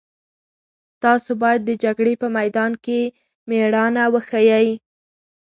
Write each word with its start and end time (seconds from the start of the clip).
تاسو 1.03 1.31
باید 1.41 1.61
د 1.65 1.71
جګړې 1.83 2.13
په 2.21 2.27
میدان 2.37 2.71
کې 2.83 2.99
مېړانه 3.49 4.03
وښيئ. 4.13 4.69